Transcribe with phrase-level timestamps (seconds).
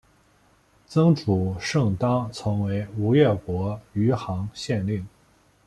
[0.87, 5.07] 曾祖盛珰曾为吴越国余杭县令。